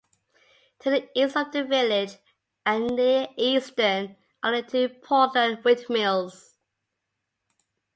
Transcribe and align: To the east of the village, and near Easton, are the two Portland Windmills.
To 0.79 0.89
the 0.89 1.07
east 1.13 1.37
of 1.37 1.51
the 1.51 1.63
village, 1.63 2.15
and 2.65 2.87
near 2.87 3.27
Easton, 3.37 4.15
are 4.41 4.59
the 4.59 4.67
two 4.67 4.89
Portland 4.89 5.63
Windmills. 5.63 6.55